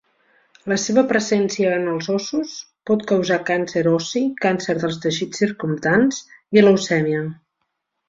La 0.71 0.77
seva 0.83 1.03
presència 1.11 1.73
en 1.81 1.85
els 1.91 2.09
ossos 2.13 2.55
pot 2.91 3.05
causar 3.13 3.39
càncer 3.51 3.85
ossi, 3.93 4.25
càncer 4.49 4.79
dels 4.83 5.01
teixits 5.07 5.45
circumdants 5.47 6.27
i 6.61 6.69
leucèmia. 6.69 7.25